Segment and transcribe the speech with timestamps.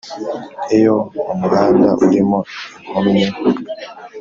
[0.77, 0.95] iyo
[1.31, 2.39] umuhanda urimo
[2.83, 3.27] inkomyi